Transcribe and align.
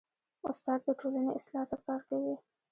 استاد 0.49 0.79
د 0.85 0.89
ټولنې 0.99 1.29
اصلاح 1.37 1.65
ته 1.71 1.77
کار 1.85 2.01
کوي. 2.09 2.35